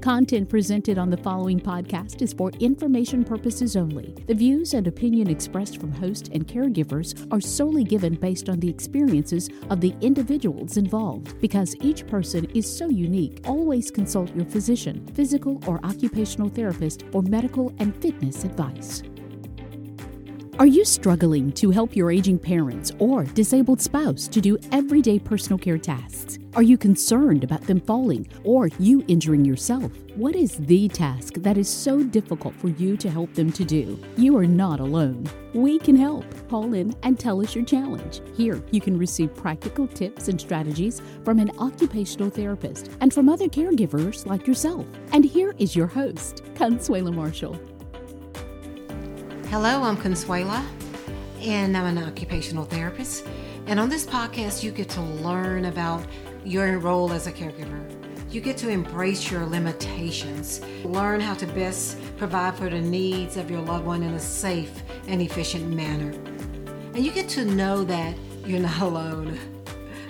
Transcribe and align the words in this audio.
Content 0.00 0.48
presented 0.48 0.96
on 0.96 1.10
the 1.10 1.16
following 1.18 1.60
podcast 1.60 2.22
is 2.22 2.32
for 2.32 2.50
information 2.58 3.22
purposes 3.22 3.76
only. 3.76 4.14
The 4.26 4.34
views 4.34 4.72
and 4.72 4.86
opinion 4.86 5.28
expressed 5.28 5.78
from 5.78 5.92
host 5.92 6.30
and 6.32 6.48
caregivers 6.48 7.28
are 7.30 7.40
solely 7.40 7.84
given 7.84 8.14
based 8.14 8.48
on 8.48 8.60
the 8.60 8.68
experiences 8.70 9.50
of 9.68 9.82
the 9.82 9.94
individuals 10.00 10.78
involved. 10.78 11.38
Because 11.38 11.76
each 11.82 12.06
person 12.06 12.46
is 12.54 12.64
so 12.64 12.88
unique, 12.88 13.42
always 13.46 13.90
consult 13.90 14.34
your 14.34 14.46
physician, 14.46 15.06
physical 15.08 15.62
or 15.66 15.84
occupational 15.84 16.48
therapist, 16.48 17.04
or 17.12 17.20
medical 17.22 17.70
and 17.78 17.94
fitness 17.96 18.44
advice. 18.44 19.02
Are 20.60 20.66
you 20.66 20.84
struggling 20.84 21.52
to 21.52 21.70
help 21.70 21.96
your 21.96 22.10
aging 22.12 22.38
parents 22.38 22.92
or 22.98 23.24
disabled 23.24 23.80
spouse 23.80 24.28
to 24.28 24.42
do 24.42 24.58
everyday 24.72 25.18
personal 25.18 25.58
care 25.58 25.78
tasks? 25.78 26.38
Are 26.54 26.62
you 26.62 26.76
concerned 26.76 27.44
about 27.44 27.62
them 27.62 27.80
falling 27.80 28.28
or 28.44 28.68
you 28.78 29.02
injuring 29.08 29.42
yourself? 29.42 29.90
What 30.16 30.36
is 30.36 30.58
the 30.58 30.86
task 30.88 31.36
that 31.36 31.56
is 31.56 31.66
so 31.66 32.02
difficult 32.02 32.54
for 32.56 32.68
you 32.68 32.98
to 32.98 33.08
help 33.08 33.32
them 33.32 33.50
to 33.52 33.64
do? 33.64 33.98
You 34.18 34.36
are 34.36 34.44
not 34.44 34.80
alone. 34.80 35.24
We 35.54 35.78
can 35.78 35.96
help. 35.96 36.26
Call 36.50 36.74
in 36.74 36.94
and 37.04 37.18
tell 37.18 37.40
us 37.40 37.54
your 37.54 37.64
challenge. 37.64 38.20
Here, 38.36 38.62
you 38.70 38.82
can 38.82 38.98
receive 38.98 39.34
practical 39.34 39.86
tips 39.86 40.28
and 40.28 40.38
strategies 40.38 41.00
from 41.24 41.38
an 41.38 41.52
occupational 41.58 42.28
therapist 42.28 42.90
and 43.00 43.14
from 43.14 43.30
other 43.30 43.48
caregivers 43.48 44.26
like 44.26 44.46
yourself. 44.46 44.84
And 45.14 45.24
here 45.24 45.54
is 45.56 45.74
your 45.74 45.86
host, 45.86 46.44
Consuela 46.52 47.14
Marshall. 47.14 47.58
Hello, 49.50 49.82
I'm 49.82 49.96
Consuela, 49.96 50.64
and 51.40 51.76
I'm 51.76 51.96
an 51.96 52.04
occupational 52.04 52.64
therapist. 52.64 53.26
And 53.66 53.80
on 53.80 53.88
this 53.88 54.06
podcast, 54.06 54.62
you 54.62 54.70
get 54.70 54.88
to 54.90 55.00
learn 55.00 55.64
about 55.64 56.06
your 56.44 56.78
role 56.78 57.12
as 57.12 57.26
a 57.26 57.32
caregiver. 57.32 57.84
You 58.30 58.40
get 58.40 58.56
to 58.58 58.68
embrace 58.68 59.28
your 59.28 59.44
limitations, 59.44 60.60
learn 60.84 61.18
how 61.18 61.34
to 61.34 61.48
best 61.48 61.98
provide 62.16 62.54
for 62.54 62.70
the 62.70 62.80
needs 62.80 63.36
of 63.36 63.50
your 63.50 63.60
loved 63.60 63.86
one 63.86 64.04
in 64.04 64.14
a 64.14 64.20
safe 64.20 64.84
and 65.08 65.20
efficient 65.20 65.68
manner. 65.74 66.12
And 66.94 67.04
you 67.04 67.10
get 67.10 67.28
to 67.30 67.44
know 67.44 67.82
that 67.82 68.14
you're 68.46 68.60
not 68.60 68.80
alone. 68.80 69.36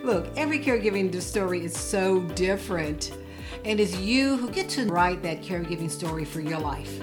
Look, 0.04 0.28
every 0.36 0.58
caregiving 0.58 1.18
story 1.22 1.64
is 1.64 1.74
so 1.74 2.20
different, 2.34 3.16
and 3.64 3.80
it's 3.80 3.96
you 3.96 4.36
who 4.36 4.50
get 4.50 4.68
to 4.68 4.84
write 4.84 5.22
that 5.22 5.40
caregiving 5.40 5.90
story 5.90 6.26
for 6.26 6.42
your 6.42 6.58
life. 6.58 7.00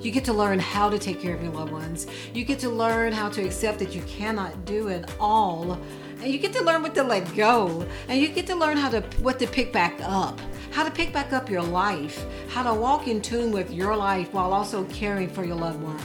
You 0.00 0.12
get 0.12 0.24
to 0.26 0.32
learn 0.32 0.60
how 0.60 0.88
to 0.88 0.98
take 0.98 1.20
care 1.20 1.34
of 1.34 1.42
your 1.42 1.52
loved 1.52 1.72
ones. 1.72 2.06
You 2.32 2.44
get 2.44 2.60
to 2.60 2.68
learn 2.68 3.12
how 3.12 3.28
to 3.30 3.44
accept 3.44 3.80
that 3.80 3.94
you 3.94 4.02
cannot 4.02 4.64
do 4.64 4.88
it 4.88 5.10
all. 5.18 5.72
And 6.20 6.32
you 6.32 6.38
get 6.38 6.52
to 6.52 6.62
learn 6.62 6.82
what 6.82 6.94
to 6.94 7.02
let 7.02 7.34
go. 7.34 7.86
And 8.08 8.20
you 8.20 8.28
get 8.28 8.46
to 8.46 8.54
learn 8.54 8.76
how 8.76 8.90
to 8.90 9.00
what 9.20 9.38
to 9.40 9.46
pick 9.46 9.72
back 9.72 9.98
up. 10.02 10.40
How 10.70 10.84
to 10.84 10.90
pick 10.90 11.12
back 11.12 11.32
up 11.32 11.50
your 11.50 11.62
life. 11.62 12.24
How 12.48 12.62
to 12.62 12.78
walk 12.78 13.08
in 13.08 13.20
tune 13.20 13.50
with 13.50 13.72
your 13.72 13.96
life 13.96 14.32
while 14.32 14.52
also 14.52 14.84
caring 14.84 15.28
for 15.28 15.44
your 15.44 15.56
loved 15.56 15.82
one. 15.82 16.00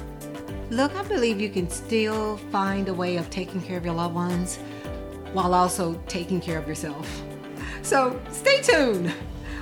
Look, 0.71 0.95
I 0.95 1.03
believe 1.03 1.39
you 1.39 1.49
can 1.49 1.69
still 1.69 2.37
find 2.51 2.89
a 2.89 2.93
way 2.93 3.17
of 3.17 3.29
taking 3.29 3.61
care 3.61 3.77
of 3.77 3.85
your 3.85 3.93
loved 3.93 4.15
ones 4.15 4.57
while 5.33 5.53
also 5.53 6.01
taking 6.07 6.41
care 6.41 6.57
of 6.57 6.67
yourself. 6.67 7.21
So 7.83 8.19
stay 8.31 8.61
tuned. 8.61 9.13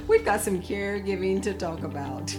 We've 0.08 0.24
got 0.24 0.40
some 0.42 0.62
caregiving 0.62 1.42
to 1.44 1.54
talk 1.54 1.84
about. 1.84 2.34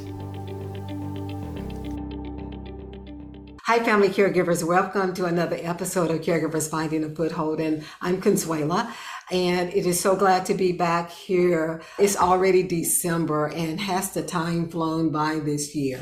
Hi, 3.73 3.83
family 3.83 4.11
caregivers. 4.11 4.63
Welcome 4.63 5.15
to 5.15 5.25
another 5.25 5.57
episode 5.59 6.11
of 6.11 6.21
Caregivers 6.21 6.69
Finding 6.69 7.05
a 7.05 7.09
Foothold. 7.09 7.59
And 7.59 7.83
I'm 8.03 8.21
Consuela, 8.21 8.93
and 9.31 9.73
it 9.73 9.87
is 9.87 9.99
so 9.99 10.15
glad 10.15 10.45
to 10.45 10.53
be 10.53 10.73
back 10.73 11.11
here. 11.11 11.81
It's 11.99 12.15
already 12.15 12.65
December, 12.65 13.47
and 13.47 13.81
has 13.81 14.13
the 14.13 14.25
time 14.25 14.69
flown 14.69 15.11
by 15.11 15.39
this 15.39 15.75
year? 15.75 16.01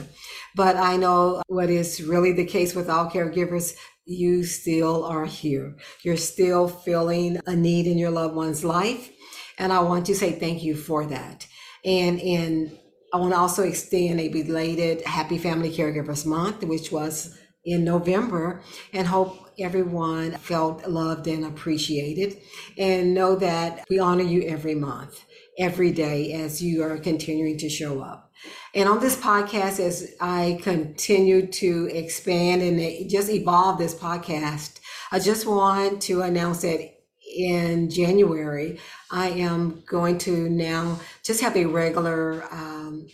But 0.57 0.79
I 0.79 0.97
know 0.97 1.45
what 1.47 1.71
is 1.71 2.03
really 2.03 2.33
the 2.33 2.45
case 2.45 2.75
with 2.75 2.91
all 2.91 3.09
caregivers 3.09 3.77
you 4.05 4.43
still 4.43 5.05
are 5.05 5.27
here. 5.27 5.77
You're 6.03 6.17
still 6.17 6.67
feeling 6.67 7.39
a 7.47 7.55
need 7.55 7.87
in 7.87 7.99
your 7.99 8.11
loved 8.11 8.35
one's 8.35 8.65
life. 8.65 9.13
And 9.59 9.73
I 9.73 9.79
want 9.79 10.07
to 10.07 10.17
say 10.17 10.33
thank 10.33 10.65
you 10.65 10.75
for 10.75 11.07
that. 11.07 11.47
And 11.85 12.19
in 12.19 12.77
I 13.13 13.17
want 13.19 13.33
to 13.33 13.39
also 13.39 13.63
extend 13.63 14.21
a 14.21 14.29
belated 14.29 15.03
Happy 15.03 15.39
Family 15.39 15.71
Caregivers 15.71 16.27
Month, 16.27 16.65
which 16.65 16.91
was 16.91 17.37
in 17.65 17.85
November 17.85 18.63
and 18.93 19.07
hope 19.07 19.51
everyone 19.59 20.33
felt 20.33 20.87
loved 20.89 21.27
and 21.27 21.45
appreciated 21.45 22.39
and 22.79 23.15
know 23.15 23.37
that 23.37 23.85
we 23.91 23.99
honor 23.99 24.23
you 24.23 24.43
every 24.43 24.75
month, 24.75 25.25
every 25.59 25.93
day 25.93 26.33
as 26.33 26.63
you 26.63 26.83
are 26.83 26.99
continuing 26.99 27.59
to 27.59 27.69
show 27.69 28.01
up. 28.01 28.33
And 28.75 28.89
on 28.89 29.01
this 29.01 29.17
podcast, 29.17 29.81
as 29.81 30.15
I 30.21 30.59
continue 30.63 31.47
to 31.47 31.91
expand 31.93 32.63
and 32.63 33.11
just 33.11 33.29
evolve 33.29 33.79
this 33.79 33.95
podcast, 33.95 34.81
I 35.13 35.19
just 35.19 35.47
want 35.47 36.01
to 36.03 36.23
announce 36.23 36.63
that 36.63 36.95
in 37.37 37.91
January, 37.91 38.81
I 39.11 39.29
am 39.29 39.83
going 39.87 40.19
to 40.19 40.49
now 40.49 41.01
just 41.23 41.43
have 41.43 41.57
a 41.57 41.67
regular 41.67 42.45
um, 42.51 43.07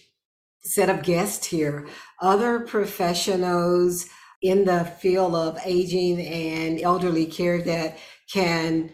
set 0.62 0.88
of 0.88 1.02
guests 1.02 1.46
here, 1.46 1.86
other 2.20 2.60
professionals 2.60 4.06
in 4.48 4.64
the 4.64 4.84
field 4.84 5.34
of 5.34 5.58
aging 5.64 6.20
and 6.20 6.80
elderly 6.80 7.26
care 7.26 7.60
that 7.62 7.96
can 8.32 8.90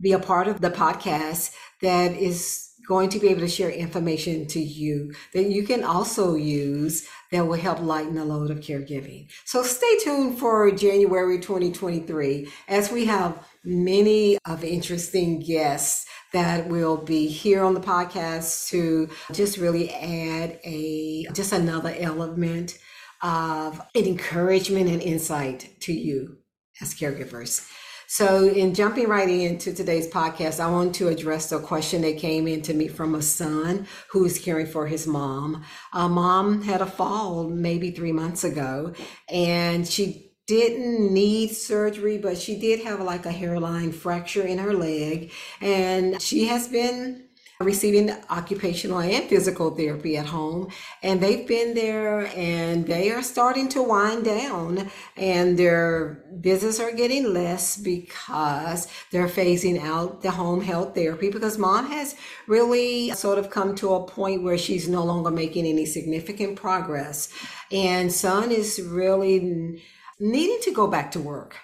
be 0.00 0.12
a 0.12 0.18
part 0.18 0.48
of 0.48 0.60
the 0.60 0.70
podcast 0.70 1.54
that 1.80 2.12
is 2.12 2.68
going 2.86 3.08
to 3.08 3.18
be 3.18 3.28
able 3.28 3.40
to 3.40 3.48
share 3.48 3.70
information 3.70 4.46
to 4.46 4.60
you 4.60 5.14
that 5.34 5.44
you 5.44 5.64
can 5.64 5.84
also 5.84 6.34
use 6.34 7.06
that 7.30 7.46
will 7.46 7.58
help 7.58 7.80
lighten 7.80 8.14
the 8.14 8.24
load 8.24 8.50
of 8.50 8.58
caregiving. 8.58 9.28
So 9.44 9.62
stay 9.62 9.98
tuned 9.98 10.38
for 10.38 10.70
January 10.72 11.38
2023 11.38 12.48
as 12.68 12.90
we 12.90 13.04
have 13.06 13.38
many 13.64 14.36
of 14.44 14.64
interesting 14.64 15.40
guests 15.40 16.06
that 16.32 16.66
will 16.66 16.96
be 16.96 17.28
here 17.28 17.62
on 17.62 17.74
the 17.74 17.80
podcast 17.80 18.68
to 18.70 19.08
just 19.32 19.58
really 19.58 19.90
add 19.92 20.58
a 20.64 21.26
just 21.32 21.52
another 21.52 21.94
element 21.98 22.78
of 23.22 23.80
encouragement 23.94 24.88
and 24.88 25.00
insight 25.00 25.70
to 25.80 25.92
you 25.92 26.38
as 26.80 26.94
caregivers. 26.94 27.68
So, 28.08 28.46
in 28.46 28.74
jumping 28.74 29.08
right 29.08 29.28
into 29.28 29.72
today's 29.72 30.06
podcast, 30.06 30.60
I 30.60 30.70
want 30.70 30.94
to 30.96 31.08
address 31.08 31.48
the 31.48 31.58
question 31.58 32.02
that 32.02 32.18
came 32.18 32.46
in 32.46 32.60
to 32.62 32.74
me 32.74 32.86
from 32.88 33.14
a 33.14 33.22
son 33.22 33.86
who 34.10 34.26
is 34.26 34.38
caring 34.38 34.66
for 34.66 34.86
his 34.86 35.06
mom. 35.06 35.64
Uh, 35.94 36.08
mom 36.08 36.60
had 36.60 36.82
a 36.82 36.86
fall 36.86 37.48
maybe 37.48 37.90
three 37.90 38.12
months 38.12 38.44
ago, 38.44 38.92
and 39.30 39.88
she 39.88 40.34
didn't 40.46 41.14
need 41.14 41.52
surgery, 41.52 42.18
but 42.18 42.36
she 42.36 42.58
did 42.58 42.84
have 42.84 43.00
like 43.00 43.24
a 43.24 43.32
hairline 43.32 43.92
fracture 43.92 44.42
in 44.42 44.58
her 44.58 44.74
leg, 44.74 45.32
and 45.62 46.20
she 46.20 46.48
has 46.48 46.68
been 46.68 47.28
receiving 47.64 48.10
occupational 48.30 49.00
and 49.00 49.24
physical 49.28 49.70
therapy 49.70 50.16
at 50.16 50.26
home 50.26 50.68
and 51.02 51.20
they've 51.20 51.46
been 51.46 51.74
there 51.74 52.26
and 52.36 52.86
they 52.86 53.10
are 53.10 53.22
starting 53.22 53.68
to 53.68 53.82
wind 53.82 54.24
down 54.24 54.90
and 55.16 55.58
their 55.58 56.24
visits 56.32 56.80
are 56.80 56.92
getting 56.92 57.32
less 57.32 57.76
because 57.76 58.88
they're 59.10 59.28
phasing 59.28 59.80
out 59.80 60.22
the 60.22 60.30
home 60.30 60.60
health 60.60 60.94
therapy 60.94 61.30
because 61.30 61.58
mom 61.58 61.86
has 61.86 62.14
really 62.46 63.10
sort 63.12 63.38
of 63.38 63.50
come 63.50 63.74
to 63.74 63.94
a 63.94 64.06
point 64.06 64.42
where 64.42 64.58
she's 64.58 64.88
no 64.88 65.04
longer 65.04 65.30
making 65.30 65.66
any 65.66 65.86
significant 65.86 66.56
progress 66.56 67.28
and 67.70 68.12
son 68.12 68.50
is 68.50 68.80
really 68.82 69.80
needing 70.20 70.58
to 70.62 70.72
go 70.72 70.86
back 70.86 71.10
to 71.10 71.20
work 71.20 71.56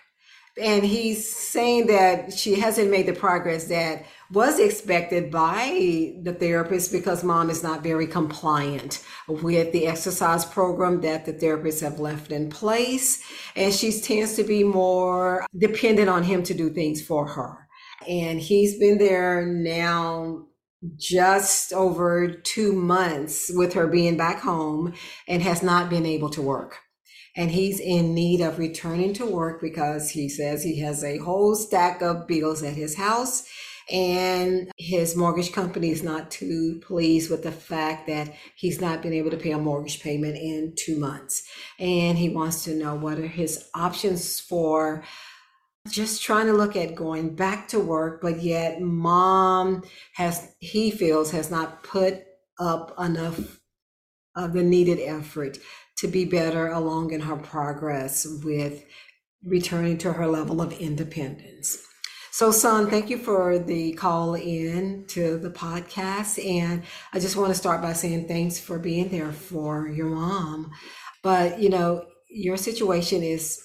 and 0.60 0.84
he's 0.84 1.28
saying 1.36 1.86
that 1.86 2.32
she 2.32 2.58
hasn't 2.58 2.90
made 2.90 3.06
the 3.06 3.12
progress 3.12 3.64
that 3.64 4.04
was 4.30 4.58
expected 4.58 5.30
by 5.30 6.14
the 6.22 6.34
therapist 6.34 6.92
because 6.92 7.24
mom 7.24 7.48
is 7.48 7.62
not 7.62 7.82
very 7.82 8.06
compliant 8.06 9.02
with 9.26 9.72
the 9.72 9.86
exercise 9.86 10.44
program 10.44 11.00
that 11.00 11.24
the 11.24 11.32
therapists 11.32 11.80
have 11.80 12.00
left 12.00 12.32
in 12.32 12.50
place. 12.50 13.22
And 13.56 13.72
she 13.72 13.92
tends 13.92 14.34
to 14.36 14.44
be 14.44 14.64
more 14.64 15.46
dependent 15.56 16.08
on 16.08 16.24
him 16.24 16.42
to 16.44 16.54
do 16.54 16.70
things 16.70 17.00
for 17.00 17.26
her. 17.26 17.68
And 18.06 18.40
he's 18.40 18.78
been 18.78 18.98
there 18.98 19.46
now 19.46 20.46
just 20.96 21.72
over 21.72 22.28
two 22.28 22.72
months 22.72 23.50
with 23.54 23.72
her 23.72 23.86
being 23.86 24.16
back 24.16 24.40
home 24.40 24.94
and 25.26 25.42
has 25.42 25.62
not 25.62 25.90
been 25.90 26.06
able 26.06 26.30
to 26.30 26.42
work 26.42 26.78
and 27.38 27.52
he's 27.52 27.78
in 27.78 28.14
need 28.14 28.40
of 28.40 28.58
returning 28.58 29.14
to 29.14 29.24
work 29.24 29.60
because 29.60 30.10
he 30.10 30.28
says 30.28 30.64
he 30.64 30.80
has 30.80 31.04
a 31.04 31.18
whole 31.18 31.54
stack 31.54 32.02
of 32.02 32.26
bills 32.26 32.64
at 32.64 32.74
his 32.74 32.96
house 32.96 33.48
and 33.88 34.72
his 34.76 35.16
mortgage 35.16 35.52
company 35.52 35.90
is 35.90 36.02
not 36.02 36.32
too 36.32 36.80
pleased 36.84 37.30
with 37.30 37.44
the 37.44 37.52
fact 37.52 38.08
that 38.08 38.34
he's 38.56 38.80
not 38.80 39.02
been 39.02 39.12
able 39.12 39.30
to 39.30 39.36
pay 39.36 39.52
a 39.52 39.58
mortgage 39.58 40.02
payment 40.02 40.36
in 40.36 40.74
two 40.76 40.98
months. 40.98 41.44
And 41.78 42.18
he 42.18 42.28
wants 42.28 42.64
to 42.64 42.74
know 42.74 42.96
what 42.96 43.18
are 43.18 43.26
his 43.28 43.66
options 43.72 44.40
for 44.40 45.04
just 45.88 46.22
trying 46.22 46.46
to 46.46 46.52
look 46.52 46.74
at 46.74 46.96
going 46.96 47.36
back 47.36 47.68
to 47.68 47.78
work, 47.78 48.20
but 48.20 48.42
yet 48.42 48.82
mom 48.82 49.84
has, 50.14 50.54
he 50.58 50.90
feels, 50.90 51.30
has 51.30 51.52
not 51.52 51.84
put 51.84 52.24
up 52.58 52.94
enough 52.98 53.60
of 54.36 54.52
the 54.52 54.62
needed 54.62 54.98
effort 55.00 55.58
to 55.98 56.08
be 56.08 56.24
better 56.24 56.68
along 56.68 57.12
in 57.12 57.20
her 57.20 57.36
progress 57.36 58.26
with 58.44 58.84
returning 59.44 59.98
to 59.98 60.12
her 60.12 60.26
level 60.26 60.60
of 60.60 60.72
independence. 60.72 61.78
So, 62.30 62.52
son, 62.52 62.88
thank 62.88 63.10
you 63.10 63.18
for 63.18 63.58
the 63.58 63.94
call 63.94 64.34
in 64.34 65.06
to 65.08 65.38
the 65.38 65.50
podcast. 65.50 66.44
And 66.44 66.84
I 67.12 67.18
just 67.18 67.36
want 67.36 67.48
to 67.48 67.58
start 67.58 67.82
by 67.82 67.94
saying 67.94 68.28
thanks 68.28 68.60
for 68.60 68.78
being 68.78 69.08
there 69.08 69.32
for 69.32 69.88
your 69.88 70.08
mom. 70.08 70.70
But, 71.24 71.58
you 71.58 71.68
know, 71.68 72.06
your 72.30 72.56
situation 72.56 73.22
is 73.22 73.60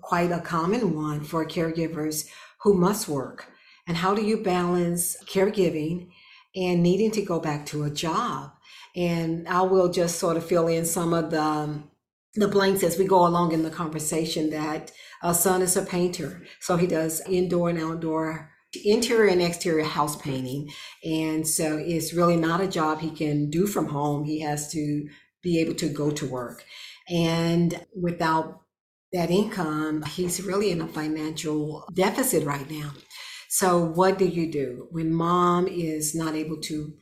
quite 0.00 0.32
a 0.32 0.40
common 0.40 0.94
one 0.94 1.24
for 1.24 1.44
caregivers 1.44 2.26
who 2.62 2.72
must 2.74 3.06
work. 3.06 3.48
And 3.86 3.98
how 3.98 4.14
do 4.14 4.22
you 4.22 4.42
balance 4.42 5.16
caregiving 5.26 6.08
and 6.56 6.82
needing 6.82 7.10
to 7.10 7.22
go 7.22 7.38
back 7.38 7.66
to 7.66 7.84
a 7.84 7.90
job? 7.90 8.52
And 8.96 9.48
I 9.48 9.62
will 9.62 9.90
just 9.90 10.18
sort 10.18 10.36
of 10.36 10.44
fill 10.44 10.66
in 10.66 10.84
some 10.84 11.12
of 11.12 11.30
the 11.30 11.42
um, 11.42 11.90
the 12.34 12.48
blanks 12.48 12.82
as 12.82 12.96
we 12.96 13.06
go 13.06 13.26
along 13.26 13.52
in 13.52 13.64
the 13.64 13.70
conversation 13.70 14.50
that 14.50 14.92
uh, 15.22 15.30
a 15.30 15.34
son 15.34 15.62
is 15.62 15.76
a 15.76 15.82
painter. 15.82 16.42
So 16.60 16.76
he 16.76 16.86
does 16.86 17.20
indoor 17.28 17.70
and 17.70 17.78
outdoor 17.78 18.50
interior 18.84 19.30
and 19.30 19.42
exterior 19.42 19.84
house 19.84 20.16
painting. 20.16 20.70
And 21.04 21.46
so 21.46 21.76
it's 21.76 22.12
really 22.12 22.36
not 22.36 22.60
a 22.60 22.68
job 22.68 23.00
he 23.00 23.10
can 23.10 23.50
do 23.50 23.66
from 23.66 23.88
home. 23.88 24.24
He 24.24 24.40
has 24.42 24.70
to 24.72 25.08
be 25.42 25.60
able 25.60 25.74
to 25.74 25.88
go 25.88 26.10
to 26.10 26.26
work. 26.26 26.64
And 27.08 27.84
without 28.00 28.60
that 29.12 29.30
income, 29.30 30.02
he's 30.02 30.42
really 30.42 30.70
in 30.70 30.80
a 30.80 30.86
financial 30.86 31.84
deficit 31.92 32.44
right 32.44 32.70
now. 32.70 32.92
So 33.48 33.84
what 33.84 34.18
do 34.18 34.26
you 34.26 34.52
do 34.52 34.86
when 34.92 35.12
mom 35.12 35.66
is 35.66 36.14
not 36.14 36.36
able 36.36 36.60
to 36.62 36.92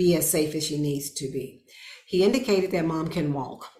be 0.00 0.16
as 0.16 0.30
safe 0.30 0.54
as 0.54 0.64
she 0.66 0.78
needs 0.78 1.10
to 1.12 1.30
be? 1.30 1.62
He 2.06 2.24
indicated 2.24 2.70
that 2.72 2.84
mom 2.84 3.08
can 3.08 3.32
walk 3.32 3.70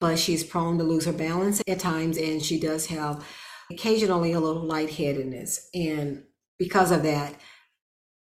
but 0.00 0.18
she's 0.18 0.44
prone 0.44 0.78
to 0.78 0.84
lose 0.84 1.06
her 1.06 1.12
balance 1.12 1.62
at 1.66 1.80
times 1.80 2.16
and 2.18 2.42
she 2.42 2.60
does 2.60 2.86
have 2.86 3.24
occasionally 3.70 4.32
a 4.32 4.40
little 4.40 4.62
lightheadedness. 4.62 5.68
And 5.74 6.24
because 6.58 6.90
of 6.90 7.02
that, 7.02 7.34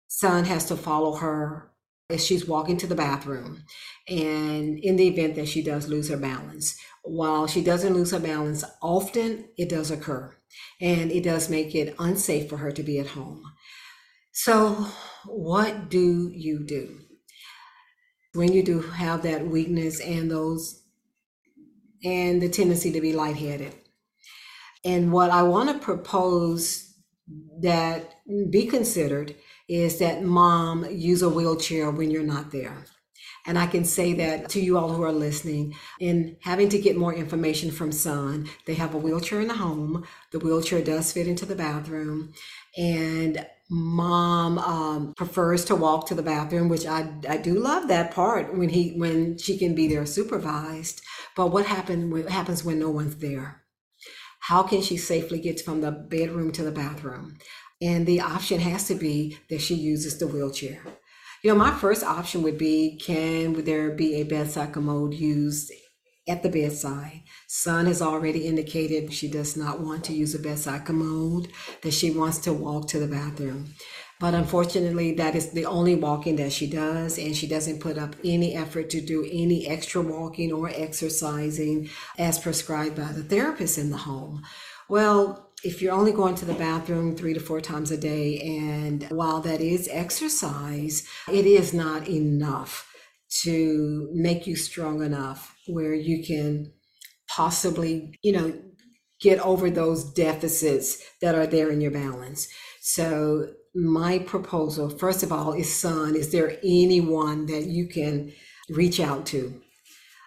son 0.07 0.45
has 0.45 0.65
to 0.65 0.75
follow 0.75 1.15
her 1.15 1.71
as 2.09 2.25
she's 2.25 2.47
walking 2.47 2.77
to 2.77 2.87
the 2.87 2.95
bathroom. 2.95 3.63
And 4.07 4.77
in 4.77 4.97
the 4.97 5.07
event 5.07 5.35
that 5.35 5.47
she 5.47 5.63
does 5.63 5.87
lose 5.87 6.09
her 6.09 6.17
balance, 6.17 6.77
while 7.03 7.47
she 7.47 7.63
doesn't 7.63 7.93
lose 7.93 8.11
her 8.11 8.19
balance 8.19 8.63
often, 8.81 9.45
it 9.57 9.69
does 9.69 9.89
occur. 9.89 10.35
And 10.81 11.11
it 11.11 11.23
does 11.23 11.49
make 11.49 11.73
it 11.73 11.95
unsafe 11.97 12.49
for 12.49 12.57
her 12.57 12.71
to 12.71 12.83
be 12.83 12.99
at 12.99 13.07
home. 13.07 13.43
So, 14.33 14.87
what 15.25 15.89
do 15.89 16.29
you 16.33 16.63
do? 16.65 16.99
When 18.33 18.51
you 18.51 18.63
do 18.63 18.81
have 18.81 19.23
that 19.23 19.47
weakness 19.47 19.99
and 19.99 20.29
those 20.29 20.81
and 22.03 22.41
the 22.41 22.49
tendency 22.49 22.91
to 22.91 23.01
be 23.01 23.13
lightheaded. 23.13 23.75
And 24.83 25.11
what 25.11 25.29
I 25.29 25.43
want 25.43 25.69
to 25.69 25.79
propose 25.79 26.93
that 27.61 28.15
be 28.49 28.65
considered 28.65 29.35
is 29.69 29.99
that 29.99 30.23
mom 30.23 30.85
use 30.89 31.21
a 31.21 31.29
wheelchair 31.29 31.89
when 31.89 32.11
you're 32.11 32.23
not 32.23 32.51
there. 32.51 32.85
And 33.45 33.57
I 33.57 33.67
can 33.67 33.83
say 33.83 34.13
that 34.13 34.49
to 34.49 34.61
you 34.61 34.77
all 34.77 34.93
who 34.93 35.03
are 35.03 35.11
listening, 35.11 35.75
in 35.99 36.37
having 36.41 36.69
to 36.69 36.79
get 36.79 36.95
more 36.95 37.13
information 37.13 37.71
from 37.71 37.91
Son, 37.91 38.49
they 38.65 38.73
have 38.75 38.93
a 38.93 38.97
wheelchair 38.97 39.41
in 39.41 39.49
the 39.49 39.55
home. 39.55 40.05
The 40.31 40.39
wheelchair 40.39 40.81
does 40.81 41.11
fit 41.11 41.27
into 41.27 41.45
the 41.45 41.55
bathroom. 41.55 42.33
And 42.77 43.45
mom 43.73 44.59
um, 44.59 45.13
prefers 45.15 45.65
to 45.65 45.75
walk 45.75 46.07
to 46.07 46.15
the 46.15 46.21
bathroom, 46.21 46.69
which 46.69 46.85
I, 46.85 47.11
I 47.27 47.37
do 47.37 47.55
love 47.55 47.87
that 47.87 48.11
part 48.11 48.55
when 48.55 48.69
he 48.69 48.91
when 48.97 49.37
she 49.39 49.57
can 49.57 49.73
be 49.73 49.87
there 49.87 50.05
supervised. 50.05 51.01
But 51.35 51.47
what 51.47 51.65
happen, 51.65 52.11
what 52.11 52.29
happens 52.29 52.63
when 52.63 52.79
no 52.79 52.91
one's 52.91 53.15
there? 53.15 53.63
How 54.41 54.61
can 54.61 54.81
she 54.81 54.97
safely 54.97 55.39
get 55.39 55.59
from 55.61 55.81
the 55.81 55.91
bedroom 55.91 56.51
to 56.51 56.63
the 56.63 56.71
bathroom? 56.71 57.37
And 57.81 58.05
the 58.05 58.21
option 58.21 58.59
has 58.59 58.87
to 58.87 58.95
be 58.95 59.37
that 59.49 59.61
she 59.61 59.75
uses 59.75 60.19
the 60.19 60.27
wheelchair. 60.27 60.81
You 61.43 61.51
know, 61.51 61.55
my 61.55 61.71
first 61.71 62.03
option 62.03 62.43
would 62.43 62.57
be 62.57 62.99
can 63.03 63.53
there 63.65 63.91
be 63.91 64.15
a 64.15 64.23
bedside 64.23 64.73
commode 64.73 65.13
used 65.13 65.71
at 66.27 66.43
the 66.43 66.49
bedside. 66.49 67.23
Son 67.47 67.85
has 67.85 68.01
already 68.01 68.47
indicated 68.47 69.11
she 69.11 69.29
does 69.29 69.57
not 69.57 69.81
want 69.81 70.03
to 70.05 70.13
use 70.13 70.33
a 70.33 70.39
bedside 70.39 70.85
commode, 70.85 71.49
that 71.81 71.93
she 71.93 72.11
wants 72.11 72.37
to 72.39 72.53
walk 72.53 72.87
to 72.87 72.99
the 72.99 73.07
bathroom. 73.07 73.73
But 74.19 74.33
unfortunately, 74.33 75.13
that 75.15 75.35
is 75.35 75.51
the 75.51 75.65
only 75.65 75.95
walking 75.95 76.37
that 76.37 76.53
she 76.53 76.67
does, 76.67 77.17
and 77.17 77.35
she 77.35 77.45
doesn't 77.45 77.81
put 77.81 77.97
up 77.97 78.15
any 78.23 78.55
effort 78.55 78.89
to 78.91 79.01
do 79.01 79.27
any 79.29 79.67
extra 79.67 80.01
walking 80.01 80.53
or 80.53 80.69
exercising 80.69 81.89
as 82.17 82.39
prescribed 82.39 82.95
by 82.95 83.11
the 83.11 83.23
therapist 83.23 83.77
in 83.77 83.89
the 83.89 83.97
home. 83.97 84.43
Well, 84.87 85.51
if 85.63 85.81
you're 85.81 85.93
only 85.93 86.11
going 86.13 86.35
to 86.35 86.45
the 86.45 86.53
bathroom 86.53 87.15
three 87.15 87.33
to 87.33 87.39
four 87.39 87.59
times 87.59 87.91
a 87.91 87.97
day, 87.97 88.39
and 88.39 89.03
while 89.09 89.41
that 89.41 89.59
is 89.59 89.89
exercise, 89.91 91.05
it 91.29 91.45
is 91.45 91.73
not 91.73 92.07
enough 92.07 92.89
to 93.41 94.09
make 94.13 94.45
you 94.45 94.55
strong 94.55 95.01
enough 95.01 95.52
where 95.67 95.93
you 95.93 96.23
can 96.25 96.71
possibly, 97.27 98.17
you 98.21 98.31
know, 98.31 98.53
get 99.21 99.39
over 99.39 99.69
those 99.69 100.03
deficits 100.13 101.01
that 101.21 101.35
are 101.35 101.47
there 101.47 101.69
in 101.69 101.81
your 101.81 101.91
balance. 101.91 102.47
So 102.81 103.47
my 103.73 104.19
proposal, 104.19 104.89
first 104.89 105.23
of 105.23 105.31
all, 105.31 105.53
is 105.53 105.73
son, 105.73 106.15
is 106.15 106.31
there 106.31 106.57
anyone 106.63 107.45
that 107.47 107.65
you 107.65 107.87
can 107.87 108.33
reach 108.69 108.99
out 108.99 109.25
to? 109.27 109.61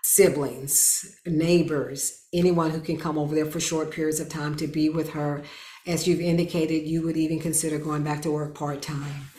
Siblings, 0.02 1.18
neighbors, 1.26 2.26
anyone 2.32 2.70
who 2.70 2.80
can 2.80 2.96
come 2.96 3.18
over 3.18 3.34
there 3.34 3.46
for 3.46 3.60
short 3.60 3.90
periods 3.90 4.20
of 4.20 4.28
time 4.28 4.56
to 4.56 4.66
be 4.66 4.88
with 4.88 5.10
her. 5.10 5.42
As 5.86 6.08
you've 6.08 6.20
indicated, 6.20 6.88
you 6.88 7.02
would 7.02 7.16
even 7.16 7.38
consider 7.38 7.78
going 7.78 8.02
back 8.02 8.22
to 8.22 8.30
work 8.30 8.54
part 8.54 8.82
time. 8.82 9.30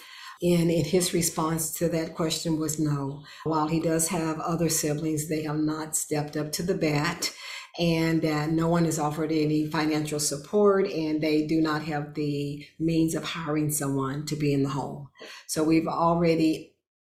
And 0.41 0.69
in 0.69 0.85
his 0.85 1.13
response 1.13 1.71
to 1.75 1.89
that 1.89 2.15
question 2.15 2.59
was 2.59 2.79
no. 2.79 3.23
While 3.43 3.67
he 3.67 3.79
does 3.79 4.09
have 4.09 4.39
other 4.39 4.69
siblings, 4.69 5.27
they 5.27 5.43
have 5.43 5.57
not 5.57 5.95
stepped 5.95 6.37
up 6.37 6.51
to 6.53 6.63
the 6.63 6.75
bat 6.75 7.33
and 7.79 8.21
that 8.21 8.51
no 8.51 8.67
one 8.67 8.85
has 8.85 8.99
offered 8.99 9.31
any 9.31 9.67
financial 9.67 10.19
support 10.19 10.87
and 10.87 11.21
they 11.21 11.45
do 11.45 11.61
not 11.61 11.83
have 11.83 12.13
the 12.13 12.65
means 12.79 13.13
of 13.13 13.23
hiring 13.23 13.71
someone 13.71 14.25
to 14.25 14.35
be 14.35 14.53
in 14.53 14.63
the 14.63 14.69
home. 14.69 15.09
So 15.47 15.63
we've 15.63 15.87
already 15.87 16.73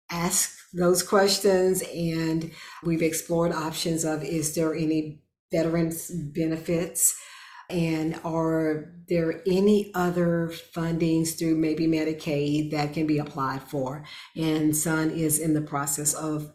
asked 0.09 0.59
those 0.73 1.03
questions 1.03 1.83
and 1.93 2.51
we've 2.83 3.01
explored 3.01 3.51
options 3.51 4.03
of 4.03 4.23
is 4.23 4.55
there 4.55 4.73
any 4.73 5.21
veterans 5.51 6.11
benefits 6.11 7.19
and 7.69 8.19
are 8.23 8.93
there 9.07 9.41
any 9.45 9.91
other 9.93 10.51
fundings 10.75 11.37
through 11.37 11.55
maybe 11.55 11.87
Medicaid 11.87 12.71
that 12.71 12.93
can 12.93 13.07
be 13.07 13.17
applied 13.17 13.61
for? 13.63 14.03
And 14.35 14.75
Son 14.75 15.11
is 15.11 15.39
in 15.39 15.53
the 15.53 15.61
process 15.61 16.13
of 16.13 16.53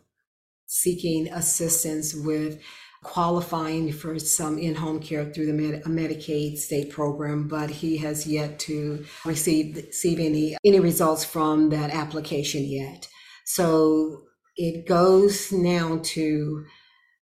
seeking 0.66 1.28
assistance 1.28 2.14
with 2.14 2.60
qualifying 3.02 3.92
for 3.92 4.18
some 4.18 4.58
in-home 4.58 5.00
care 5.00 5.24
through 5.24 5.46
the 5.46 5.52
Med- 5.52 5.82
Medicaid 5.84 6.56
state 6.56 6.90
program, 6.90 7.48
but 7.48 7.68
he 7.68 7.98
has 7.98 8.26
yet 8.26 8.58
to 8.60 9.04
receive 9.24 9.76
receive 9.76 10.20
any 10.20 10.56
any 10.64 10.80
results 10.80 11.24
from 11.24 11.70
that 11.70 11.90
application 11.90 12.64
yet. 12.64 13.08
So 13.44 14.22
it 14.56 14.86
goes 14.86 15.50
now 15.52 16.00
to 16.02 16.64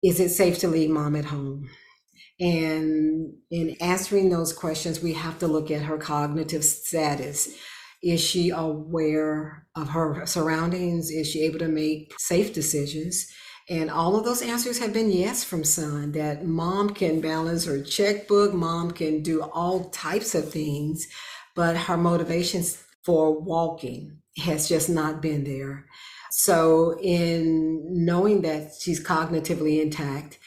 is 0.03 0.21
it 0.21 0.31
safe 0.31 0.59
to 0.61 0.69
leave 0.69 0.91
mom 0.91 1.17
at 1.17 1.25
home? 1.25 1.69
And 2.39 3.35
in 3.51 3.77
answering 3.81 4.29
those 4.29 4.53
questions, 4.53 5.01
we 5.01 5.15
have 5.15 5.39
to 5.39 5.47
look 5.47 5.71
at 5.71 5.83
her 5.83 5.99
cognitive 5.99 6.65
status. 6.65 7.49
Is 8.03 8.21
she 8.23 8.51
aware 8.51 9.67
of 9.75 9.89
her 9.91 10.27
surroundings? 10.27 11.11
Is 11.11 11.29
she 11.31 11.45
able 11.45 11.59
to 11.61 11.69
make 11.69 12.13
safe 12.19 12.53
decisions? 12.53 13.27
And 13.69 13.91
all 13.91 14.17
of 14.17 14.25
those 14.25 14.43
answers 14.43 14.79
have 14.79 14.93
been 14.93 15.11
yes 15.11 15.43
from 15.43 15.65
son 15.65 16.13
that 16.13 16.45
mom 16.45 16.91
can 16.91 17.21
balance 17.21 17.65
her 17.65 17.83
checkbook, 17.83 18.55
mom 18.55 18.93
can 18.93 19.23
do 19.23 19.43
all 19.43 19.91
types 19.91 20.37
of 20.37 20.53
things, 20.53 21.09
but 21.57 21.77
her 21.77 21.97
motivations 21.97 22.83
for 23.03 23.41
walking 23.41 24.19
has 24.39 24.69
just 24.69 24.89
not 24.89 25.21
been 25.21 25.43
there. 25.43 25.87
So, 26.31 26.99
in 27.01 28.05
knowing 28.05 28.43
that 28.43 28.73
she's 28.79 29.03
cognitively 29.03 29.81
intact, 29.81 30.39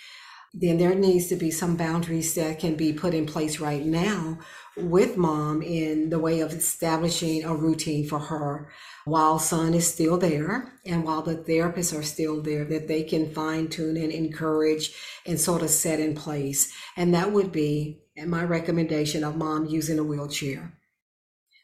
then 0.54 0.78
there 0.78 0.96
needs 0.96 1.28
to 1.28 1.36
be 1.36 1.52
some 1.52 1.76
boundaries 1.76 2.34
that 2.36 2.60
can 2.60 2.76
be 2.76 2.92
put 2.92 3.14
in 3.14 3.26
place 3.26 3.60
right 3.60 3.86
now 3.86 4.40
with 4.76 5.18
mom 5.18 5.62
in 5.62 6.10
the 6.10 6.20
way 6.20 6.40
of 6.40 6.54
establishing 6.54 7.44
a 7.44 7.54
routine 7.54 8.08
for 8.08 8.20
her 8.20 8.70
while 9.06 9.40
son 9.40 9.74
is 9.74 9.92
still 9.92 10.18
there 10.18 10.74
and 10.86 11.04
while 11.04 11.22
the 11.22 11.36
therapists 11.36 11.98
are 11.98 12.04
still 12.04 12.42
there 12.42 12.66
that 12.66 12.88
they 12.88 13.04
can 13.04 13.34
fine 13.34 13.68
tune 13.68 13.98
and 13.98 14.12
encourage 14.12 14.94
and 15.26 15.40
sort 15.40 15.62
of 15.62 15.70
set 15.70 16.00
in 16.00 16.16
place. 16.16 16.72
And 16.96 17.14
that 17.14 17.32
would 17.32 17.52
be 17.52 18.02
my 18.26 18.44
recommendation 18.44 19.24
of 19.24 19.36
mom 19.36 19.66
using 19.66 20.00
a 20.00 20.04
wheelchair 20.04 20.79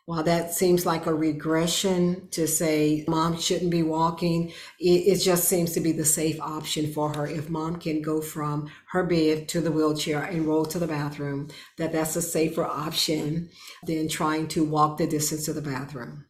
while 0.06 0.24
that 0.24 0.54
seems 0.54 0.86
like 0.86 1.08
a 1.08 1.14
regression 1.14 2.28
to 2.30 2.48
say 2.48 3.04
mom 3.08 3.40
shouldn't 3.40 3.72
be 3.72 3.82
walking, 3.82 4.50
it, 4.80 4.90
it, 5.08 5.20
just 5.20 5.48
seems 5.48 5.72
to 5.72 5.80
be 5.80 5.92
the 5.92 6.06
safe 6.06 6.40
option 6.40 6.94
for 6.94 7.12
her. 7.14 7.26
If 7.26 7.50
mom 7.50 7.78
can 7.78 8.04
go 8.04 8.22
from 8.22 8.70
her 8.92 9.04
bed 9.04 9.48
to 9.50 9.62
the 9.62 9.72
wheelchair 9.72 10.22
and 10.24 10.46
roll 10.46 10.66
to 10.66 10.78
the 10.78 10.88
bathroom, 10.88 11.50
that 11.78 11.92
that's 11.92 12.16
a 12.16 12.22
safer 12.22 12.64
option 12.64 13.50
than 13.84 14.08
trying 14.08 14.48
to 14.50 14.64
walk 14.64 14.98
the 14.98 15.08
distance 15.08 15.46
to 15.46 15.54
the 15.54 15.62
bathroom. 15.62 16.26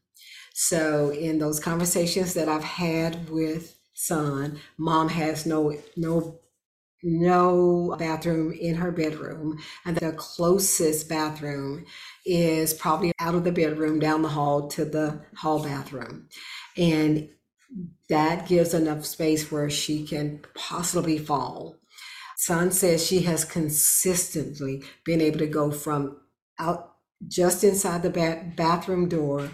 So 0.54 1.10
in 1.10 1.40
those 1.40 1.60
conversations 1.60 2.34
that 2.36 2.48
I've 2.48 2.64
had 2.64 3.30
with 3.30 3.76
son, 3.94 4.62
mom 4.78 5.10
has 5.10 5.46
no 5.46 5.76
no 5.98 6.40
no 7.06 7.96
bathroom 8.00 8.52
in 8.52 8.76
her 8.76 8.92
bedroom 8.92 9.60
and 9.86 9.96
the 9.98 10.12
closest 10.14 11.08
bathroom 11.08 11.86
is 12.26 12.74
probably 12.74 13.12
out 13.20 13.36
of 13.36 13.44
the 13.44 13.52
bedroom 13.52 14.00
down 14.00 14.24
the 14.24 14.30
hall 14.30 14.68
to 14.68 14.84
the 14.84 15.22
hall 15.36 15.64
bathroom. 15.64 16.28
And 16.76 17.30
that 18.10 18.48
gives 18.48 18.74
enough 18.74 19.06
space 19.06 19.52
where 19.52 19.70
she 19.70 20.06
can 20.06 20.44
possibly 20.56 21.20
fall. 21.20 21.78
Son 22.38 22.72
says 22.72 23.06
she 23.06 23.22
has 23.22 23.46
consistently 23.46 24.84
been 25.06 25.22
able 25.22 25.40
to 25.40 25.48
go 25.48 25.72
from 25.72 26.18
out 26.58 26.96
just 27.28 27.64
inside 27.64 28.02
the 28.02 28.54
bathroom 28.58 29.08
door 29.08 29.50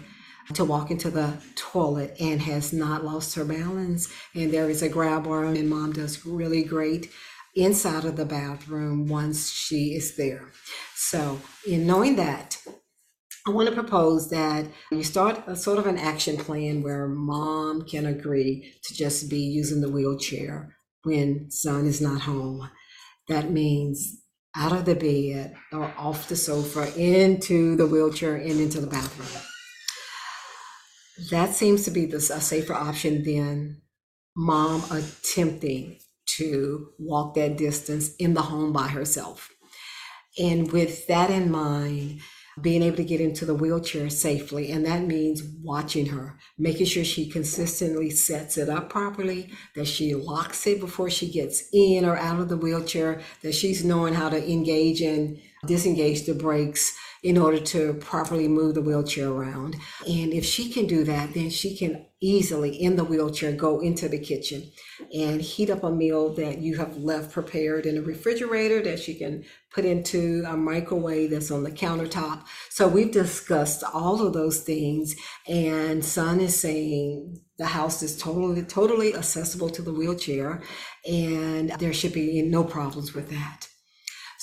to 0.54 0.64
walk 0.64 0.90
into 0.90 1.10
the 1.10 1.40
toilet 1.54 2.16
and 2.18 2.42
has 2.42 2.72
not 2.72 3.04
lost 3.04 3.34
her 3.34 3.44
balance. 3.44 4.12
And 4.34 4.52
there 4.52 4.68
is 4.68 4.82
a 4.82 4.88
grab 4.88 5.26
arm 5.26 5.54
and 5.54 5.70
mom 5.70 5.92
does 5.92 6.26
really 6.26 6.64
great 6.64 7.10
inside 7.54 8.04
of 8.04 8.16
the 8.16 8.24
bathroom 8.24 9.06
once 9.06 9.50
she 9.50 9.94
is 9.94 10.16
there. 10.16 10.52
So, 10.94 11.40
in 11.66 11.86
knowing 11.86 12.16
that, 12.16 12.58
I 13.46 13.50
want 13.50 13.68
to 13.68 13.74
propose 13.74 14.30
that 14.30 14.68
you 14.92 15.02
start 15.02 15.42
a 15.48 15.56
sort 15.56 15.78
of 15.78 15.86
an 15.86 15.98
action 15.98 16.36
plan 16.36 16.82
where 16.82 17.08
mom 17.08 17.82
can 17.82 18.06
agree 18.06 18.72
to 18.84 18.94
just 18.94 19.28
be 19.28 19.40
using 19.40 19.80
the 19.80 19.90
wheelchair 19.90 20.76
when 21.02 21.50
son 21.50 21.86
is 21.86 22.00
not 22.00 22.22
home. 22.22 22.70
That 23.28 23.50
means 23.50 24.22
out 24.54 24.72
of 24.72 24.84
the 24.84 24.94
bed 24.94 25.56
or 25.72 25.92
off 25.96 26.28
the 26.28 26.36
sofa 26.36 26.96
into 26.96 27.74
the 27.74 27.86
wheelchair 27.86 28.36
and 28.36 28.60
into 28.60 28.80
the 28.80 28.86
bathroom. 28.86 29.42
That 31.30 31.54
seems 31.54 31.84
to 31.84 31.90
be 31.90 32.06
the, 32.06 32.18
a 32.18 32.20
safer 32.20 32.74
option 32.74 33.24
than 33.24 33.82
mom 34.36 34.84
attempting 34.90 35.98
to 36.36 36.92
walk 36.98 37.34
that 37.34 37.56
distance 37.56 38.14
in 38.16 38.34
the 38.34 38.42
home 38.42 38.72
by 38.72 38.88
herself. 38.88 39.50
And 40.38 40.70
with 40.72 41.06
that 41.08 41.30
in 41.30 41.50
mind, 41.50 42.20
being 42.60 42.82
able 42.82 42.96
to 42.96 43.04
get 43.04 43.20
into 43.20 43.46
the 43.46 43.54
wheelchair 43.54 44.10
safely. 44.10 44.70
And 44.70 44.84
that 44.84 45.06
means 45.06 45.42
watching 45.62 46.06
her, 46.06 46.38
making 46.58 46.86
sure 46.86 47.04
she 47.04 47.28
consistently 47.28 48.10
sets 48.10 48.58
it 48.58 48.68
up 48.68 48.90
properly, 48.90 49.50
that 49.74 49.86
she 49.86 50.14
locks 50.14 50.66
it 50.66 50.80
before 50.80 51.08
she 51.08 51.30
gets 51.30 51.64
in 51.72 52.04
or 52.04 52.16
out 52.16 52.40
of 52.40 52.48
the 52.48 52.56
wheelchair, 52.56 53.22
that 53.42 53.54
she's 53.54 53.84
knowing 53.84 54.14
how 54.14 54.28
to 54.28 54.50
engage 54.50 55.00
and 55.00 55.40
disengage 55.66 56.26
the 56.26 56.34
brakes 56.34 56.94
in 57.22 57.38
order 57.38 57.60
to 57.60 57.94
properly 57.94 58.48
move 58.48 58.74
the 58.74 58.82
wheelchair 58.82 59.28
around. 59.28 59.76
And 60.06 60.32
if 60.32 60.44
she 60.44 60.72
can 60.72 60.86
do 60.86 61.04
that, 61.04 61.34
then 61.34 61.50
she 61.50 61.76
can 61.76 62.06
easily 62.20 62.70
in 62.70 62.96
the 62.96 63.04
wheelchair 63.04 63.52
go 63.52 63.80
into 63.80 64.08
the 64.08 64.18
kitchen 64.18 64.70
and 65.12 65.40
heat 65.40 65.70
up 65.70 65.82
a 65.82 65.90
meal 65.90 66.32
that 66.34 66.58
you 66.58 66.76
have 66.76 66.96
left 66.96 67.32
prepared 67.32 67.84
in 67.84 67.98
a 67.98 68.02
refrigerator 68.02 68.80
that 68.82 68.98
she 68.98 69.14
can 69.14 69.44
put 69.72 69.84
into 69.84 70.44
a 70.46 70.56
microwave 70.56 71.30
that's 71.30 71.50
on 71.50 71.64
the 71.64 71.70
countertop. 71.70 72.44
So 72.70 72.86
we've 72.88 73.10
discussed 73.10 73.82
all 73.92 74.24
of 74.24 74.32
those 74.32 74.60
things 74.60 75.16
and 75.48 76.04
son 76.04 76.40
is 76.40 76.58
saying 76.58 77.40
the 77.58 77.66
house 77.66 78.02
is 78.02 78.16
totally 78.16 78.62
totally 78.62 79.14
accessible 79.14 79.70
to 79.70 79.82
the 79.82 79.92
wheelchair 79.92 80.62
and 81.08 81.70
there 81.78 81.92
should 81.92 82.12
be 82.12 82.42
no 82.42 82.64
problems 82.64 83.14
with 83.14 83.30
that. 83.30 83.68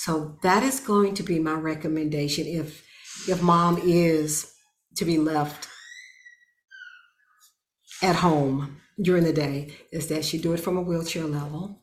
So 0.02 0.38
that 0.44 0.64
is 0.64 0.80
going 0.80 1.16
to 1.16 1.24
be 1.24 1.40
my 1.40 1.56
recommendation 1.56 2.48
if 2.48 2.88
if 3.28 3.42
mom 3.42 3.78
is 3.84 4.54
to 4.96 5.04
be 5.04 5.18
left 5.18 5.68
at 8.02 8.16
home 8.16 8.78
during 9.02 9.26
the 9.26 9.34
day 9.34 9.76
is 9.92 10.08
that 10.08 10.24
she 10.24 10.38
do 10.38 10.54
it 10.54 10.62
from 10.62 10.78
a 10.78 10.82
wheelchair 10.82 11.26
level. 11.26 11.82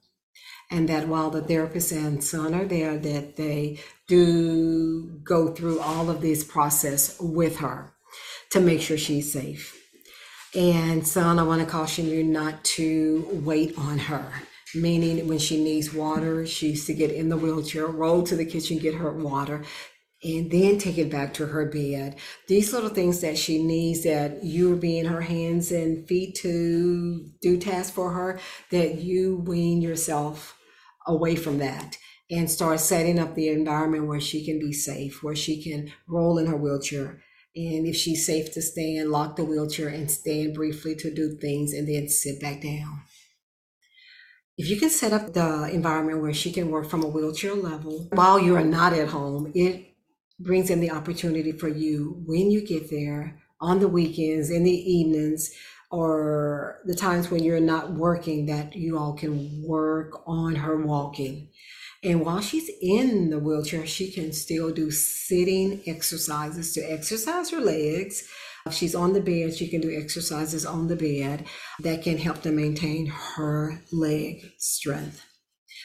And 0.70 0.88
that 0.88 1.08
while 1.08 1.28
the 1.28 1.42
therapist 1.42 1.92
and 1.92 2.24
son 2.24 2.54
are 2.54 2.64
there 2.64 2.96
that 2.96 3.36
they 3.36 3.80
do 4.08 5.20
go 5.22 5.48
through 5.48 5.80
all 5.80 6.08
of 6.08 6.22
this 6.22 6.42
process 6.42 7.20
with 7.20 7.58
her 7.58 7.92
to 8.52 8.60
make 8.60 8.80
sure 8.80 8.96
she's 8.96 9.30
safe. 9.30 9.78
And 10.54 11.06
son 11.06 11.38
i 11.38 11.42
want 11.42 11.60
to 11.60 11.66
caution 11.66 12.08
you 12.08 12.24
not 12.24 12.64
to 12.76 13.28
wait 13.44 13.76
on 13.76 13.98
her 13.98 14.32
meaning 14.76 15.26
when 15.26 15.38
she 15.38 15.62
needs 15.62 15.92
water, 15.92 16.46
she 16.46 16.70
used 16.70 16.86
to 16.86 16.94
get 16.94 17.10
in 17.10 17.28
the 17.28 17.36
wheelchair, 17.36 17.86
roll 17.86 18.22
to 18.24 18.36
the 18.36 18.44
kitchen, 18.44 18.78
get 18.78 18.94
her 18.94 19.12
water, 19.12 19.64
and 20.22 20.50
then 20.50 20.78
take 20.78 20.98
it 20.98 21.10
back 21.10 21.34
to 21.34 21.46
her 21.46 21.66
bed. 21.66 22.16
These 22.48 22.72
little 22.72 22.90
things 22.90 23.20
that 23.20 23.38
she 23.38 23.62
needs 23.62 24.04
that 24.04 24.44
you're 24.44 24.76
being 24.76 25.04
her 25.06 25.20
hands 25.20 25.70
and 25.72 26.06
feet 26.08 26.36
to 26.36 27.28
do 27.42 27.58
tasks 27.58 27.92
for 27.92 28.12
her, 28.12 28.40
that 28.70 28.96
you 28.98 29.36
wean 29.46 29.82
yourself 29.82 30.58
away 31.06 31.36
from 31.36 31.58
that 31.58 31.98
and 32.30 32.50
start 32.50 32.80
setting 32.80 33.18
up 33.18 33.34
the 33.34 33.48
environment 33.48 34.06
where 34.06 34.20
she 34.20 34.44
can 34.44 34.58
be 34.58 34.72
safe, 34.72 35.22
where 35.22 35.36
she 35.36 35.62
can 35.62 35.92
roll 36.08 36.38
in 36.38 36.46
her 36.46 36.56
wheelchair. 36.56 37.22
And 37.54 37.86
if 37.86 37.96
she's 37.96 38.26
safe 38.26 38.52
to 38.54 38.62
stand, 38.62 39.10
lock 39.10 39.36
the 39.36 39.44
wheelchair 39.44 39.88
and 39.88 40.10
stand 40.10 40.54
briefly 40.54 40.94
to 40.96 41.14
do 41.14 41.36
things 41.36 41.72
and 41.72 41.88
then 41.88 42.08
sit 42.08 42.40
back 42.40 42.62
down 42.62 43.02
if 44.58 44.68
you 44.70 44.76
can 44.76 44.90
set 44.90 45.12
up 45.12 45.32
the 45.32 45.68
environment 45.70 46.22
where 46.22 46.32
she 46.32 46.50
can 46.50 46.70
work 46.70 46.88
from 46.88 47.02
a 47.02 47.08
wheelchair 47.08 47.54
level 47.54 48.08
while 48.12 48.40
you 48.40 48.56
are 48.56 48.64
not 48.64 48.92
at 48.92 49.08
home, 49.08 49.52
it 49.54 49.94
brings 50.40 50.70
in 50.70 50.80
the 50.80 50.90
opportunity 50.90 51.52
for 51.52 51.68
you 51.68 52.22
when 52.26 52.50
you 52.50 52.66
get 52.66 52.90
there 52.90 53.38
on 53.60 53.80
the 53.80 53.88
weekends, 53.88 54.50
in 54.50 54.64
the 54.64 54.92
evenings, 54.92 55.50
or 55.90 56.78
the 56.84 56.94
times 56.94 57.30
when 57.30 57.42
you're 57.42 57.60
not 57.60 57.92
working, 57.92 58.46
that 58.46 58.74
you 58.74 58.98
all 58.98 59.14
can 59.14 59.62
work 59.62 60.22
on 60.26 60.54
her 60.54 60.76
walking. 60.76 61.48
And 62.02 62.24
while 62.24 62.40
she's 62.40 62.70
in 62.80 63.30
the 63.30 63.38
wheelchair, 63.38 63.86
she 63.86 64.10
can 64.10 64.32
still 64.32 64.72
do 64.72 64.90
sitting 64.90 65.82
exercises 65.86 66.72
to 66.74 66.80
exercise 66.80 67.50
her 67.50 67.60
legs 67.60 68.28
if 68.66 68.74
she's 68.74 68.94
on 68.94 69.12
the 69.12 69.20
bed, 69.20 69.54
she 69.54 69.68
can 69.68 69.80
do 69.80 69.96
exercises 69.96 70.66
on 70.66 70.88
the 70.88 70.96
bed 70.96 71.46
that 71.80 72.02
can 72.02 72.18
help 72.18 72.42
to 72.42 72.50
maintain 72.50 73.06
her 73.06 73.80
leg 73.92 74.42
strength. 74.58 75.24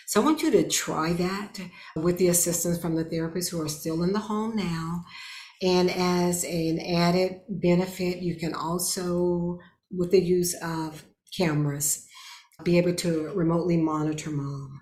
So 0.07 0.21
I 0.21 0.25
want 0.25 0.41
you 0.41 0.51
to 0.51 0.67
try 0.67 1.13
that 1.13 1.59
with 1.95 2.17
the 2.17 2.27
assistance 2.27 2.79
from 2.81 2.95
the 2.95 3.05
therapists 3.05 3.49
who 3.49 3.61
are 3.61 3.69
still 3.69 4.03
in 4.03 4.13
the 4.13 4.19
home 4.19 4.55
now. 4.55 5.03
And 5.61 5.91
as 5.91 6.43
an 6.43 6.79
added 6.79 7.41
benefit, 7.47 8.17
you 8.17 8.35
can 8.35 8.53
also, 8.53 9.59
with 9.91 10.11
the 10.11 10.21
use 10.21 10.55
of 10.61 11.05
cameras, 11.37 12.05
be 12.63 12.77
able 12.77 12.95
to 12.95 13.31
remotely 13.35 13.77
monitor 13.77 14.31
mom. 14.31 14.81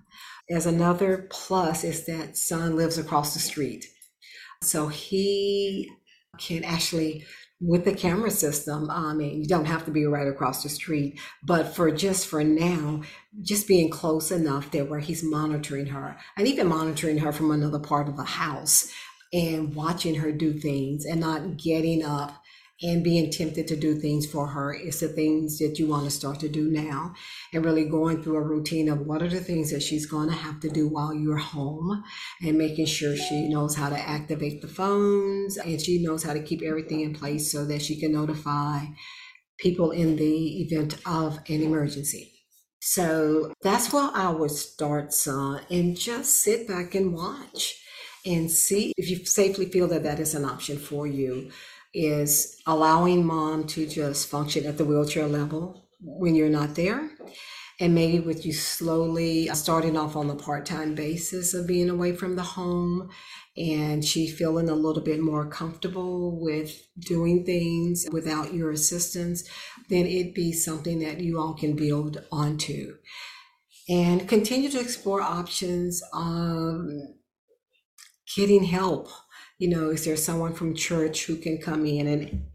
As 0.50 0.66
another 0.66 1.28
plus 1.30 1.84
is 1.84 2.06
that 2.06 2.36
son 2.36 2.76
lives 2.76 2.98
across 2.98 3.34
the 3.34 3.40
street. 3.40 3.86
So 4.62 4.88
he 4.88 5.90
can 6.38 6.64
actually 6.64 7.24
with 7.60 7.84
the 7.84 7.92
camera 7.92 8.30
system, 8.30 8.90
I 8.90 9.12
mean, 9.12 9.42
you 9.42 9.46
don't 9.46 9.66
have 9.66 9.84
to 9.84 9.90
be 9.90 10.06
right 10.06 10.26
across 10.26 10.62
the 10.62 10.68
street, 10.68 11.20
but 11.42 11.74
for 11.74 11.90
just 11.90 12.26
for 12.26 12.42
now, 12.42 13.02
just 13.42 13.68
being 13.68 13.90
close 13.90 14.30
enough 14.30 14.70
that 14.70 14.88
where 14.88 15.00
he's 15.00 15.22
monitoring 15.22 15.86
her 15.86 16.16
and 16.36 16.48
even 16.48 16.68
monitoring 16.68 17.18
her 17.18 17.32
from 17.32 17.50
another 17.50 17.78
part 17.78 18.08
of 18.08 18.16
the 18.16 18.24
house 18.24 18.90
and 19.32 19.74
watching 19.74 20.16
her 20.16 20.32
do 20.32 20.52
things 20.52 21.04
and 21.04 21.20
not 21.20 21.56
getting 21.58 22.02
up 22.02 22.42
and 22.82 23.04
being 23.04 23.30
tempted 23.30 23.68
to 23.68 23.76
do 23.76 23.94
things 23.94 24.26
for 24.26 24.46
her 24.46 24.72
is 24.72 25.00
the 25.00 25.08
things 25.08 25.58
that 25.58 25.78
you 25.78 25.86
want 25.86 26.04
to 26.04 26.10
start 26.10 26.40
to 26.40 26.48
do 26.48 26.70
now 26.70 27.14
and 27.52 27.64
really 27.64 27.84
going 27.84 28.22
through 28.22 28.36
a 28.36 28.42
routine 28.42 28.88
of 28.88 29.06
what 29.06 29.22
are 29.22 29.28
the 29.28 29.40
things 29.40 29.70
that 29.70 29.82
she's 29.82 30.06
going 30.06 30.28
to 30.28 30.34
have 30.34 30.60
to 30.60 30.68
do 30.68 30.88
while 30.88 31.12
you're 31.12 31.36
home 31.36 32.02
and 32.42 32.56
making 32.56 32.86
sure 32.86 33.16
she 33.16 33.48
knows 33.48 33.74
how 33.74 33.88
to 33.88 33.98
activate 33.98 34.62
the 34.62 34.68
phones 34.68 35.58
and 35.58 35.80
she 35.80 36.02
knows 36.02 36.22
how 36.22 36.32
to 36.32 36.42
keep 36.42 36.62
everything 36.62 37.00
in 37.00 37.14
place 37.14 37.52
so 37.52 37.64
that 37.66 37.82
she 37.82 37.98
can 37.98 38.12
notify 38.12 38.84
people 39.58 39.90
in 39.90 40.16
the 40.16 40.62
event 40.62 40.96
of 41.04 41.38
an 41.48 41.62
emergency. 41.62 42.32
So 42.80 43.52
that's 43.60 43.92
where 43.92 44.10
I 44.14 44.30
would 44.30 44.52
start, 44.52 45.12
son, 45.12 45.60
and 45.70 45.98
just 45.98 46.38
sit 46.38 46.66
back 46.66 46.94
and 46.94 47.12
watch 47.12 47.76
and 48.24 48.50
see 48.50 48.94
if 48.96 49.10
you 49.10 49.24
safely 49.26 49.66
feel 49.66 49.86
that 49.88 50.02
that 50.02 50.18
is 50.18 50.34
an 50.34 50.46
option 50.46 50.78
for 50.78 51.06
you 51.06 51.50
is 51.92 52.60
allowing 52.66 53.24
mom 53.24 53.66
to 53.66 53.86
just 53.86 54.28
function 54.28 54.66
at 54.66 54.78
the 54.78 54.84
wheelchair 54.84 55.26
level 55.26 55.88
when 56.00 56.34
you're 56.34 56.48
not 56.48 56.74
there. 56.74 57.10
And 57.80 57.94
maybe 57.94 58.20
with 58.20 58.44
you 58.44 58.52
slowly 58.52 59.48
starting 59.54 59.96
off 59.96 60.14
on 60.14 60.28
the 60.28 60.34
part 60.34 60.66
time 60.66 60.94
basis 60.94 61.54
of 61.54 61.66
being 61.66 61.88
away 61.88 62.14
from 62.14 62.36
the 62.36 62.42
home 62.42 63.08
and 63.56 64.04
she 64.04 64.28
feeling 64.28 64.68
a 64.68 64.74
little 64.74 65.02
bit 65.02 65.20
more 65.20 65.48
comfortable 65.48 66.38
with 66.40 66.78
doing 66.98 67.44
things 67.44 68.06
without 68.12 68.52
your 68.52 68.70
assistance, 68.70 69.48
then 69.88 70.06
it'd 70.06 70.34
be 70.34 70.52
something 70.52 70.98
that 71.00 71.20
you 71.20 71.38
all 71.38 71.54
can 71.54 71.74
build 71.74 72.22
onto. 72.30 72.96
And 73.88 74.28
continue 74.28 74.70
to 74.70 74.80
explore 74.80 75.22
options 75.22 76.02
of 76.12 76.86
getting 78.36 78.64
help. 78.64 79.08
You 79.60 79.68
know, 79.68 79.90
is 79.90 80.06
there 80.06 80.16
someone 80.16 80.54
from 80.54 80.74
church 80.74 81.26
who 81.26 81.36
can 81.36 81.58
come 81.58 81.84
in 81.84 82.06
and 82.06 82.46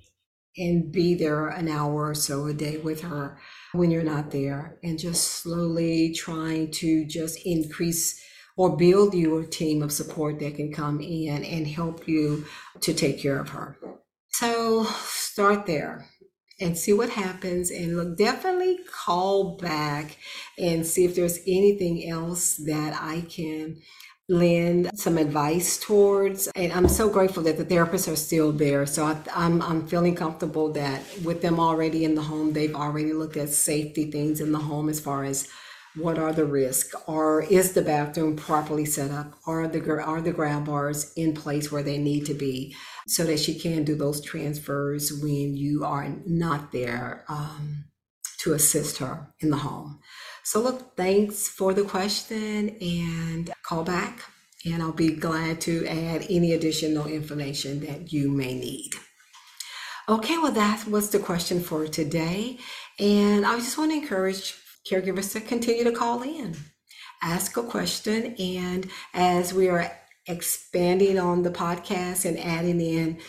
and 0.58 0.92
be 0.92 1.14
there 1.14 1.50
an 1.50 1.68
hour 1.68 2.08
or 2.08 2.16
so 2.16 2.48
a 2.48 2.54
day 2.54 2.78
with 2.78 3.02
her 3.02 3.38
when 3.74 3.92
you're 3.92 4.02
not 4.02 4.32
there 4.32 4.80
and 4.84 4.98
just 4.98 5.24
slowly 5.34 6.14
trying 6.14 6.72
to 6.72 7.06
just 7.06 7.46
increase 7.46 8.20
or 8.58 8.76
build 8.76 9.14
your 9.14 9.44
team 9.44 9.84
of 9.84 9.92
support 9.92 10.40
that 10.40 10.56
can 10.56 10.72
come 10.74 11.00
in 11.00 11.44
and 11.44 11.68
help 11.68 12.08
you 12.08 12.46
to 12.80 12.92
take 12.92 13.20
care 13.20 13.38
of 13.38 13.50
her. 13.50 13.78
So 14.30 14.86
start 14.86 15.68
there 15.68 16.08
and 16.60 16.76
see 16.76 16.94
what 16.94 17.10
happens 17.10 17.70
and 17.70 17.98
look 17.98 18.18
definitely 18.18 18.80
call 18.90 19.58
back 19.58 20.18
and 20.58 20.88
see 20.88 21.06
if 21.06 21.14
there's 21.14 21.40
anything 21.40 22.10
else 22.10 22.56
that 22.66 22.98
I 23.00 23.22
can 23.30 23.82
lend 24.28 24.90
some 24.98 25.20
advice 25.20 25.80
towards 25.80 26.48
and 26.56 26.74
i'm 26.74 26.88
so 26.88 27.08
grateful 27.08 27.44
that 27.44 27.58
the 27.58 27.66
therapists 27.66 28.12
are 28.12 28.16
still 28.16 28.52
there. 28.52 28.86
So 28.88 29.06
I, 29.06 29.12
am 29.12 29.22
I'm, 29.36 29.62
I'm 29.62 29.88
feeling 29.88 30.16
comfortable 30.16 30.72
that 30.74 31.02
with 31.24 31.42
them 31.42 31.60
already 31.60 32.06
in 32.06 32.16
the 32.16 32.24
home 32.24 32.54
they've 32.54 32.74
already 32.74 33.14
looked 33.14 33.38
at 33.38 33.50
safety 33.50 34.10
things 34.10 34.42
in 34.42 34.52
the 34.52 34.60
home 34.60 34.90
as 34.90 35.00
far 35.00 35.24
as 35.24 35.48
what 35.96 36.18
are 36.18 36.34
the 36.34 36.46
risks 36.46 36.94
or 37.08 37.44
is 37.44 37.74
the 37.74 37.82
bathroom 37.82 38.36
properly 38.36 38.86
set 38.86 39.12
up? 39.12 39.34
Are 39.48 39.68
the 39.68 40.02
are 40.02 40.22
the 40.22 40.34
grab 40.34 40.66
bars 40.66 41.14
in 41.16 41.34
place 41.34 41.72
where 41.72 41.84
they 41.84 41.98
need 41.98 42.26
to 42.26 42.34
be 42.34 42.76
so 43.08 43.24
that 43.24 43.40
she 43.40 43.58
can 43.58 43.84
do 43.84 43.96
those 43.96 44.22
transfers 44.22 45.14
when 45.22 45.56
you 45.56 45.86
are 45.86 46.10
not 46.26 46.72
there 46.72 47.24
um, 47.30 47.86
to 48.40 48.54
assist 48.54 48.98
her 48.98 49.34
in 49.40 49.50
the 49.50 49.58
home? 49.58 50.00
So 50.44 50.62
look 50.62 50.96
thanks 50.96 51.48
for 51.48 51.74
the 51.74 51.84
question 51.84 52.70
and 52.82 53.52
call 53.68 53.84
back 53.84 54.22
and 54.66 54.82
i'll 54.82 54.92
be 54.92 55.12
glad 55.12 55.60
to 55.62 55.86
add 55.88 56.26
any 56.30 56.54
additional 56.54 57.08
information 57.08 57.80
that 57.82 58.12
you 58.12 58.30
may 58.30 58.54
need 58.54 58.92
okay 60.08 60.38
well 60.38 60.52
that 60.52 60.86
was 60.88 61.10
the 61.10 61.20
question 61.20 61.60
for 61.60 61.88
today 61.88 62.58
and 63.00 63.46
i 63.46 63.56
just 63.56 63.78
want 63.78 63.92
to 63.92 63.98
encourage 63.98 64.56
caregivers 64.90 65.32
to 65.34 65.42
continue 65.42 65.84
to 65.84 65.92
call 65.92 66.22
in, 66.22 66.56
ask 67.22 67.58
a 67.58 67.64
question. 67.64 68.36
And 68.38 68.90
as 69.14 69.54
we 69.54 69.68
are 69.68 69.92
expanding 70.28 71.20
on 71.20 71.44
the 71.44 71.52
podcast 71.52 72.26
and 72.26 72.40
adding 72.40 72.80
in 72.80 73.20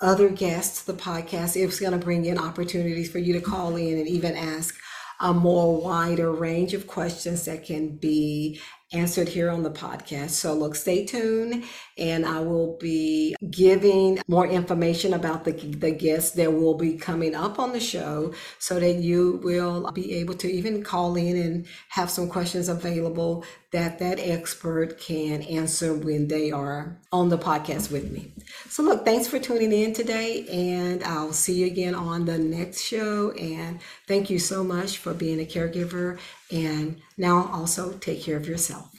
other 0.00 0.28
guests 0.28 0.84
to 0.84 0.92
the 0.92 0.98
podcast, 0.98 1.56
it's 1.56 1.80
going 1.80 1.92
to 1.92 1.98
bring 1.98 2.24
in 2.24 2.38
opportunities 2.38 3.10
for 3.10 3.18
you 3.18 3.32
to 3.34 3.40
call 3.40 3.76
in 3.76 3.98
and 3.98 4.08
even 4.08 4.36
ask 4.36 4.78
a 5.20 5.34
more 5.34 5.80
wider 5.82 6.32
range 6.32 6.72
of 6.72 6.86
questions 6.86 7.44
that 7.44 7.64
can 7.64 7.96
be 7.96 8.58
answered 8.92 9.28
here 9.28 9.50
on 9.50 9.62
the 9.62 9.70
podcast. 9.70 10.30
So 10.30 10.52
look, 10.54 10.74
stay 10.74 11.06
tuned 11.06 11.64
and 11.96 12.26
I 12.26 12.40
will 12.40 12.76
be 12.78 13.36
giving 13.50 14.20
more 14.26 14.46
information 14.46 15.14
about 15.14 15.44
the, 15.44 15.52
the 15.52 15.92
guests 15.92 16.32
that 16.32 16.52
will 16.52 16.74
be 16.74 16.94
coming 16.94 17.34
up 17.34 17.58
on 17.58 17.72
the 17.72 17.80
show 17.80 18.34
so 18.58 18.80
that 18.80 18.94
you 18.94 19.40
will 19.44 19.90
be 19.92 20.14
able 20.14 20.34
to 20.34 20.50
even 20.50 20.82
call 20.82 21.16
in 21.16 21.36
and 21.36 21.66
have 21.90 22.10
some 22.10 22.28
questions 22.28 22.68
available 22.68 23.44
that 23.72 24.00
that 24.00 24.18
expert 24.18 24.98
can 24.98 25.42
answer 25.42 25.94
when 25.94 26.26
they 26.26 26.50
are 26.50 26.98
on 27.12 27.28
the 27.28 27.38
podcast 27.38 27.92
with 27.92 28.10
me. 28.10 28.32
So 28.68 28.82
look, 28.82 29.04
thanks 29.04 29.28
for 29.28 29.38
tuning 29.38 29.72
in 29.72 29.92
today 29.92 30.46
and 30.48 31.04
I'll 31.04 31.32
see 31.32 31.60
you 31.60 31.66
again 31.66 31.94
on 31.94 32.24
the 32.24 32.38
next 32.38 32.82
show 32.82 33.30
and 33.32 33.78
thank 34.08 34.28
you 34.28 34.40
so 34.40 34.64
much 34.64 34.98
for 34.98 35.14
being 35.14 35.40
a 35.40 35.44
caregiver 35.44 36.18
and 36.50 37.00
now 37.16 37.50
also 37.52 37.92
take 37.98 38.22
care 38.22 38.36
of 38.36 38.46
yourself. 38.46 38.90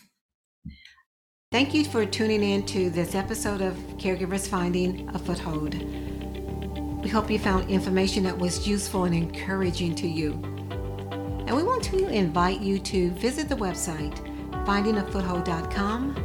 Thank 1.52 1.74
you 1.74 1.84
for 1.84 2.06
tuning 2.06 2.44
in 2.44 2.66
to 2.68 2.90
this 2.90 3.14
episode 3.14 3.62
of 3.62 3.76
Caregivers 3.98 4.48
Finding 4.48 5.10
a 5.14 5.20
Foothold. 5.20 5.76
We 7.04 7.10
hope 7.10 7.30
you 7.30 7.40
found 7.40 7.70
information 7.70 8.24
that 8.24 8.38
was 8.38 8.68
useful 8.68 9.04
and 9.04 9.14
encouraging 9.14 9.96
to 9.96 10.08
you. 10.08 10.34
And 11.48 11.56
we 11.56 11.64
want 11.64 11.84
to 11.86 12.08
invite 12.08 12.62
you 12.62 12.80
to 12.80 13.12
visit 13.12 13.50
the 13.50 13.56
website 13.56 14.16
findingafoothold.com 14.66 16.16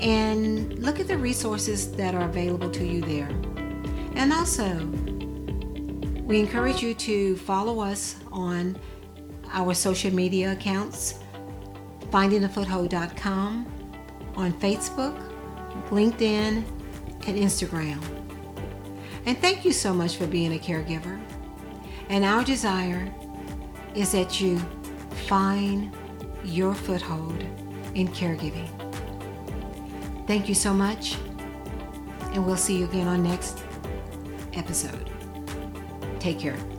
and 0.00 0.78
look 0.78 1.00
at 1.00 1.08
the 1.08 1.16
resources 1.16 1.90
that 1.92 2.14
are 2.14 2.28
available 2.28 2.70
to 2.70 2.84
you 2.84 3.00
there. 3.00 3.28
And 4.14 4.32
also, 4.32 4.84
we 6.24 6.38
encourage 6.40 6.82
you 6.82 6.92
to 6.94 7.36
follow 7.38 7.80
us 7.80 8.16
on 8.30 8.76
our 9.52 9.74
social 9.74 10.12
media 10.12 10.52
accounts, 10.52 11.20
findingafoothold.com 12.10 13.66
on 14.36 14.52
Facebook, 14.54 15.16
LinkedIn, 15.90 16.64
and 17.26 17.38
Instagram. 17.38 18.02
And 19.26 19.36
thank 19.38 19.64
you 19.64 19.72
so 19.72 19.92
much 19.92 20.16
for 20.16 20.26
being 20.26 20.54
a 20.54 20.58
caregiver. 20.58 21.20
And 22.08 22.24
our 22.24 22.44
desire 22.44 23.12
is 23.94 24.12
that 24.12 24.40
you 24.40 24.58
find 25.26 25.94
your 26.44 26.74
foothold 26.74 27.42
in 27.94 28.08
caregiving. 28.08 28.68
Thank 30.26 30.48
you 30.48 30.54
so 30.54 30.72
much, 30.72 31.16
and 32.32 32.46
we'll 32.46 32.56
see 32.56 32.78
you 32.78 32.84
again 32.84 33.08
on 33.08 33.22
next 33.22 33.62
episode. 34.54 35.10
Take 36.20 36.38
care. 36.38 36.77